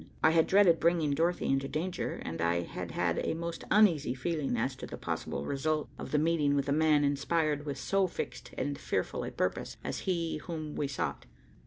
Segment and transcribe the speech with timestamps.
[0.23, 4.57] I had dreaded bringing Dorothy into danger, and I had had a most uneasy feeling
[4.57, 8.49] as to the possible result of the meeting with a man inspired with so fixed
[8.57, 11.27] and fearful a purpose as he whom we sought.